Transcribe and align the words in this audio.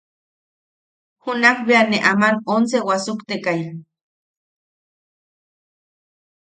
Junakbea 1.23 1.81
ne 1.89 1.97
aman 2.11 2.35
once 2.55 2.77
wasuktekai. 2.87 3.59